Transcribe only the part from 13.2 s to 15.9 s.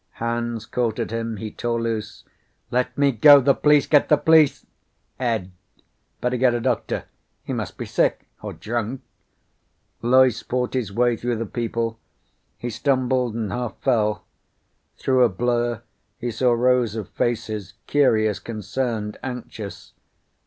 and half fell. Through a blur